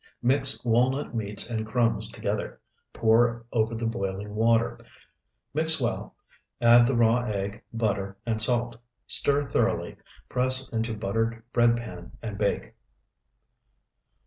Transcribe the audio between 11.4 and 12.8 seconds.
bread pan, and bake.